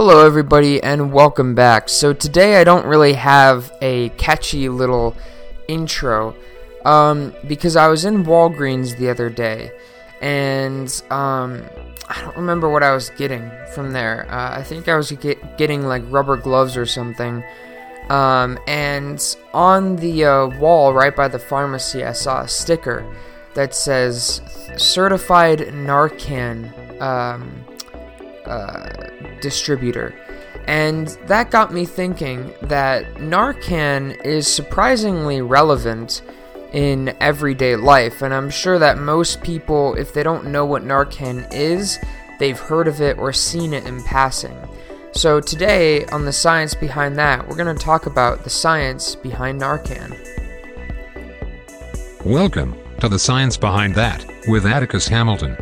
[0.00, 1.88] Hello, everybody, and welcome back.
[1.88, 5.16] So, today I don't really have a catchy little
[5.66, 6.36] intro
[6.84, 9.72] um, because I was in Walgreens the other day
[10.20, 11.64] and um,
[12.08, 14.30] I don't remember what I was getting from there.
[14.30, 17.42] Uh, I think I was get- getting like rubber gloves or something.
[18.08, 19.20] Um, and
[19.52, 23.04] on the uh, wall right by the pharmacy, I saw a sticker
[23.54, 24.42] that says
[24.76, 27.64] certified Narcan um,
[28.48, 30.14] uh, distributor.
[30.66, 36.22] And that got me thinking that Narcan is surprisingly relevant
[36.72, 38.22] in everyday life.
[38.22, 41.98] And I'm sure that most people, if they don't know what Narcan is,
[42.38, 44.56] they've heard of it or seen it in passing.
[45.12, 49.60] So, today on the science behind that, we're going to talk about the science behind
[49.60, 50.16] Narcan.
[52.24, 55.56] Welcome to the science behind that with Atticus Hamilton.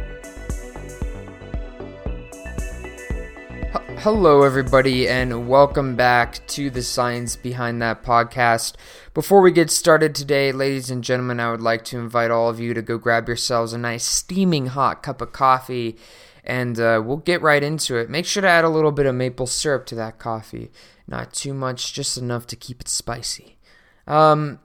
[3.77, 8.75] Hello, everybody, and welcome back to the Science Behind That podcast.
[9.13, 12.59] Before we get started today, ladies and gentlemen, I would like to invite all of
[12.59, 15.99] you to go grab yourselves a nice steaming hot cup of coffee,
[16.43, 18.09] and uh, we'll get right into it.
[18.09, 20.71] Make sure to add a little bit of maple syrup to that coffee.
[21.07, 23.59] Not too much, just enough to keep it spicy.
[24.07, 24.59] Um,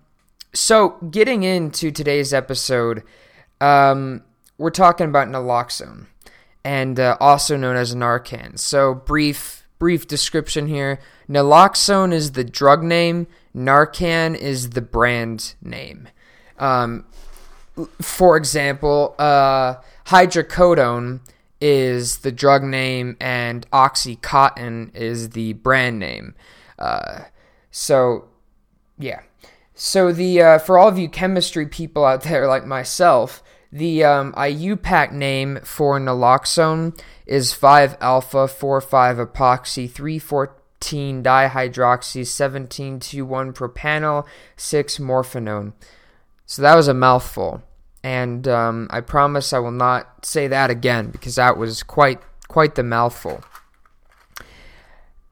[0.54, 3.04] so, getting into today's episode,
[3.60, 4.24] um,
[4.58, 6.06] we're talking about naloxone
[6.64, 8.58] and uh, also known as Narcan.
[8.60, 11.00] So brief brief description here.
[11.28, 13.26] Naloxone is the drug name.
[13.56, 16.08] Narcan is the brand name.
[16.60, 17.06] Um,
[18.00, 21.22] for example, uh, hydrocodone
[21.60, 26.36] is the drug name, and OxyContin is the brand name.
[26.78, 27.22] Uh,
[27.72, 28.28] so,
[29.00, 29.22] yeah.
[29.74, 34.34] So the uh, for all of you chemistry people out there like myself, the um,
[34.34, 44.26] IUPAC name for naloxone is 5 alpha 4 5 epoxy 314 dihydroxy 17 1 propanol
[44.58, 45.74] 6 morphinone.
[46.46, 47.64] So that was a mouthful.
[48.04, 52.76] And um, I promise I will not say that again because that was quite quite
[52.76, 53.42] the mouthful.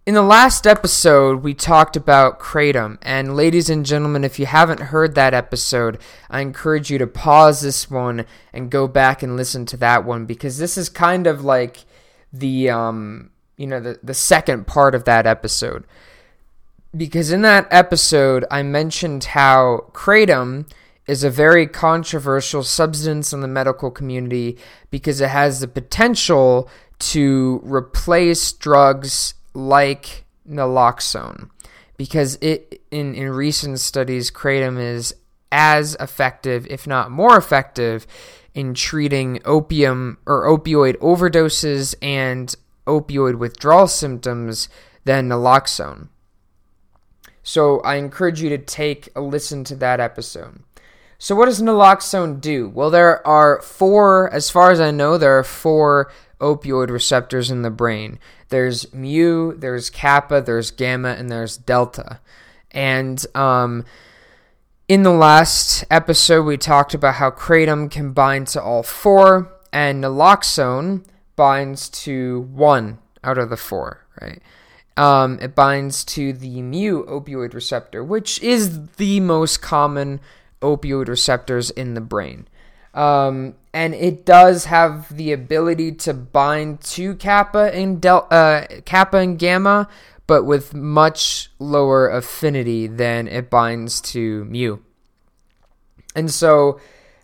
[0.06, 2.98] In the last episode, we talked about Kratom.
[3.02, 6.00] And ladies and gentlemen, if you haven't heard that episode,
[6.30, 10.26] I encourage you to pause this one and go back and listen to that one
[10.26, 11.86] because this is kind of like
[12.34, 15.84] the um, you know, the, the second part of that episode.
[16.96, 20.66] Because in that episode, I mentioned how Kratom
[21.06, 24.58] is a very controversial substance in the medical community
[24.90, 29.34] because it has the potential to replace drugs
[29.68, 31.50] like naloxone
[31.98, 35.14] because it in, in recent studies kratom is
[35.52, 38.08] as effective if not more effective
[38.54, 42.56] in treating opium or opioid overdoses and
[42.88, 44.70] opioid withdrawal symptoms
[45.06, 46.08] than naloxone.
[47.44, 50.64] So i encourage you to take a listen to that episode.
[51.18, 52.70] So what does naloxone do?
[52.70, 57.62] Well there are four as far as i know there are four opioid receptors in
[57.62, 58.20] the brain.
[58.50, 62.20] There's mu, there's kappa, there's gamma, and there's delta.
[62.72, 63.86] And um,
[64.88, 70.04] in the last episode, we talked about how kratom can bind to all four, and
[70.04, 71.06] naloxone
[71.36, 74.42] binds to one out of the four, right?
[74.98, 80.20] Um, it binds to the mu opioid receptor, which is the most common
[80.62, 82.48] opioid receptors in the brain.
[82.94, 89.18] Um, and it does have the ability to bind to kappa and del- uh, kappa
[89.18, 89.88] and gamma,
[90.26, 94.78] but with much lower affinity than it binds to mu.
[96.16, 96.80] And so,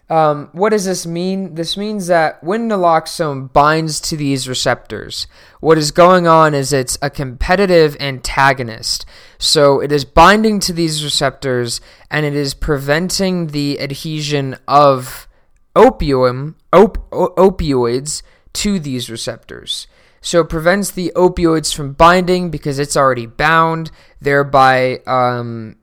[0.08, 1.56] um, what does this mean?
[1.56, 5.26] This means that when naloxone binds to these receptors,
[5.62, 9.06] what is going on is it's a competitive antagonist.
[9.40, 15.28] So it is binding to these receptors and it is preventing the adhesion of
[15.76, 19.88] opium, op- opioids to these receptors.
[20.22, 25.76] So it prevents the opioids from binding because it's already bound, thereby um,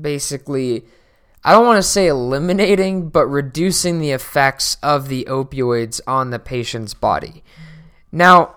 [0.00, 0.86] basically,
[1.44, 6.38] I don't want to say eliminating, but reducing the effects of the opioids on the
[6.38, 7.44] patient's body.
[8.10, 8.56] Now,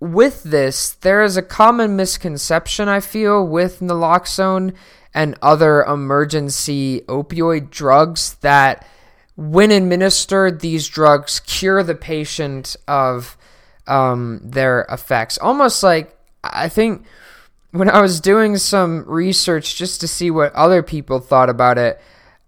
[0.00, 4.74] with this, there is a common misconception I feel with naloxone
[5.14, 8.86] and other emergency opioid drugs that
[9.36, 13.36] when administered, these drugs cure the patient of
[13.86, 15.38] um, their effects.
[15.38, 17.04] Almost like, I think
[17.70, 22.00] when I was doing some research just to see what other people thought about it,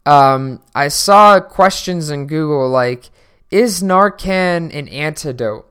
[0.07, 3.11] um, I saw questions in Google like,
[3.51, 5.67] is Narcan an antidote?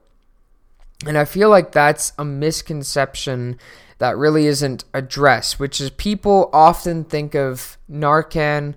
[1.06, 3.58] And I feel like that's a misconception
[3.98, 8.74] that really isn't addressed, which is people often think of Narcan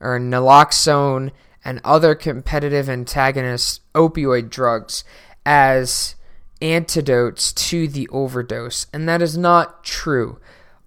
[0.00, 1.30] or naloxone
[1.64, 5.04] and other competitive antagonist opioid drugs
[5.46, 6.14] as
[6.60, 10.38] antidotes to the overdose, and that is not true.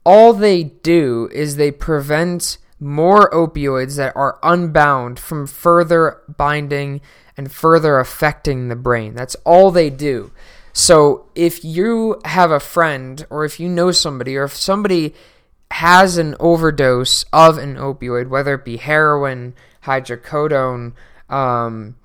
[0.04, 7.02] All they do is they prevent more opioids that are unbound from further binding
[7.36, 9.16] and further affecting the brain.
[9.16, 10.32] That's all they do.
[10.74, 15.16] So if you have a friend or if you know somebody or if somebody
[15.72, 19.54] has an overdose of an opioid, whether it be heroin,
[19.84, 20.94] hydrocodone,
[21.30, 21.96] um,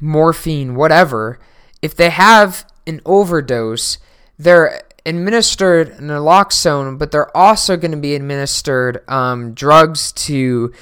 [0.00, 1.38] morphine, whatever,
[1.82, 3.98] if they have an overdose,
[4.38, 10.72] they're administered naloxone, but they're also going to be administered um, drugs to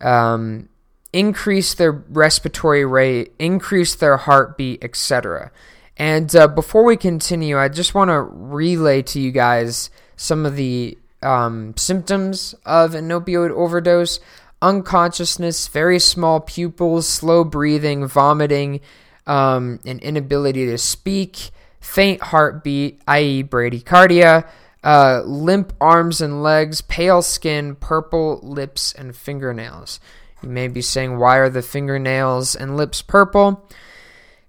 [0.00, 0.68] um,
[1.12, 5.50] increase their respiratory rate, increase their heartbeat, etc.
[5.96, 10.56] And uh, before we continue, I just want to relay to you guys some of
[10.56, 14.20] the um, symptoms of an opioid overdose
[14.60, 18.80] unconsciousness, very small pupils, slow breathing, vomiting,
[19.26, 21.50] um, an inability to speak,
[21.80, 24.46] faint heartbeat, i.e., bradycardia,
[24.84, 30.00] uh, limp arms and legs, pale skin, purple lips and fingernails.
[30.42, 33.64] You may be saying, why are the fingernails and lips purple?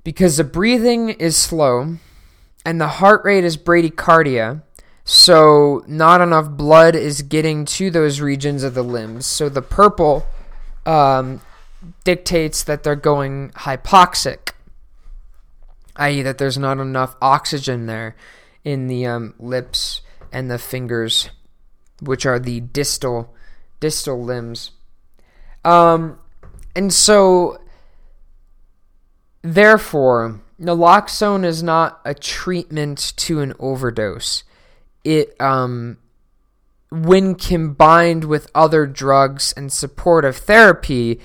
[0.04, 1.98] because the breathing is slow
[2.66, 4.62] and the heart rate is bradycardia.
[5.12, 9.26] So, not enough blood is getting to those regions of the limbs.
[9.26, 10.28] So, the purple
[10.86, 11.42] um,
[12.04, 14.52] dictates that they're going hypoxic,
[15.96, 18.16] i.e., that there's not enough oxygen there
[18.64, 20.02] in the um, lips
[20.32, 21.32] and the fingers,
[22.02, 23.34] which are the distal
[23.80, 24.72] distal limbs.
[25.66, 26.20] Um,
[26.76, 27.60] and so
[29.42, 34.44] Therefore, naloxone is not a treatment to an overdose.
[35.10, 35.98] It um
[36.92, 41.20] when combined with other drugs and supportive therapy,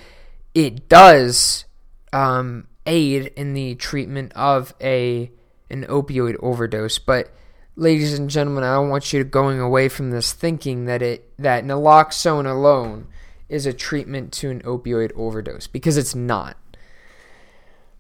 [0.55, 1.65] it does
[2.13, 5.31] um, aid in the treatment of a
[5.71, 6.99] an opioid overdose.
[6.99, 7.33] But
[7.77, 11.65] ladies and gentlemen, I don't want you going away from this thinking that it that
[11.65, 13.09] naloxone alone
[13.49, 16.57] is a treatment to an opioid overdose because it's not.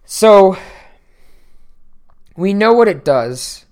[0.04, 0.58] So
[2.36, 3.64] we know what it does.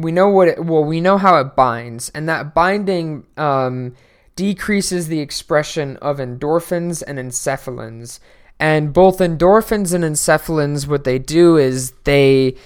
[0.00, 3.94] We know what it well, we know how it binds, and that binding um,
[4.36, 8.20] decreases the expression of endorphins and enkephalins
[8.58, 12.56] And both endorphins and enkephalins what they do is they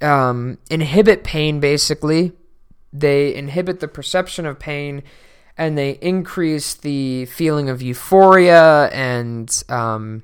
[0.00, 2.32] um, inhibit pain basically.
[2.92, 5.02] They inhibit the perception of pain
[5.56, 10.22] and they increase the feeling of euphoria and um,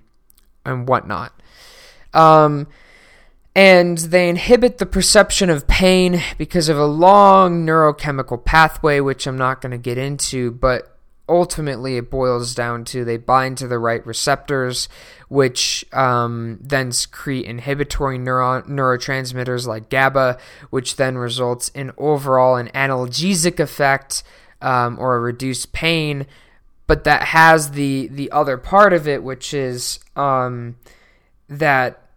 [0.64, 1.32] and whatnot.
[2.14, 2.66] Um,
[3.58, 9.36] and they inhibit the perception of pain because of a long neurochemical pathway, which I'm
[9.36, 10.96] not going to get into, but
[11.28, 14.88] ultimately it boils down to they bind to the right receptors,
[15.26, 20.38] which um, then secrete inhibitory neuro- neurotransmitters like GABA,
[20.70, 24.22] which then results in overall an analgesic effect
[24.62, 26.28] um, or a reduced pain.
[26.86, 30.76] But that has the the other part of it, which is um,
[31.48, 32.07] that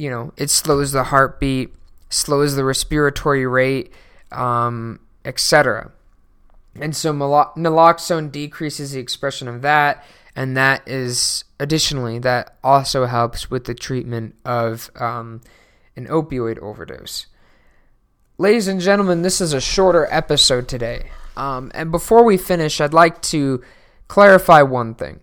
[0.00, 1.74] you know it slows the heartbeat,
[2.08, 3.92] slows the respiratory rate,
[4.32, 5.92] um, etc.
[6.74, 10.04] And so naloxone decreases the expression of that,
[10.34, 15.42] and that is additionally that also helps with the treatment of um,
[15.96, 17.26] an opioid overdose.
[18.38, 21.10] Ladies and gentlemen, this is a shorter episode today.
[21.36, 23.62] Um, and before we finish, I'd like to
[24.08, 25.20] clarify one thing.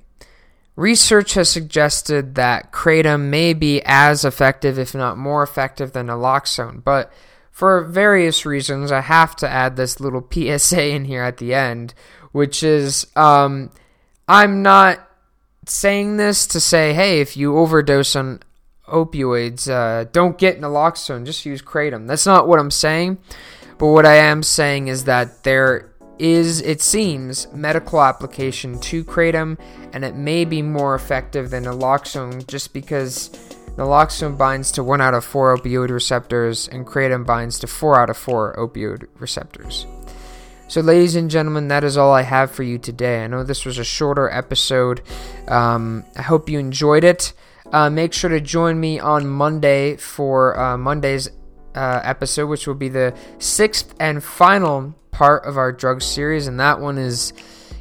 [0.77, 6.84] Research has suggested that kratom may be as effective, if not more effective, than naloxone,
[6.84, 7.12] but
[7.51, 11.96] for various reasons, I have to add this little PSA in here at the end,
[12.31, 13.72] which is um,
[14.27, 15.00] I'm not
[15.65, 18.41] saying this to say, hey, if you overdose on
[18.88, 22.07] opioids, uh, don't get naloxone, just use kratom.
[22.07, 23.17] That's not what I'm saying.
[23.79, 29.57] But what I am saying is that there is, it seems, medical application to kratom,
[29.93, 33.29] and it may be more effective than naloxone just because
[33.75, 38.09] naloxone binds to 1 out of 4 opioid receptors, and kratom binds to 4 out
[38.09, 39.86] of 4 opioid receptors.
[40.69, 43.24] So, ladies and gentlemen, that is all I have for you today.
[43.24, 45.01] I know this was a shorter episode.
[45.47, 47.31] Um, I hope you enjoyed it.
[47.71, 51.29] Uh, make sure to join me on Monday for uh, Monday's
[51.77, 56.60] uh, episode, which will be the sixth and final part of our drug series, and
[56.60, 57.34] that one is,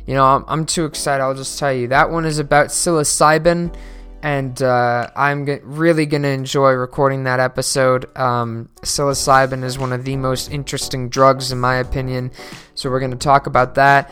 [0.07, 1.23] you know, I'm, I'm too excited.
[1.23, 3.75] I'll just tell you that one is about psilocybin.
[4.23, 8.07] and uh, I'm g- really going to enjoy recording that episode.
[8.17, 12.31] Um, psilocybin is one of the most interesting drugs, in my opinion,
[12.75, 14.11] so we're going to talk about that.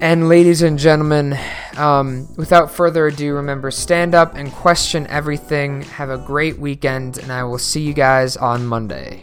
[0.00, 1.36] And, ladies and gentlemen,
[1.76, 5.82] um, without further ado, remember stand up and question everything.
[5.82, 9.22] Have a great weekend, and I will see you guys on Monday.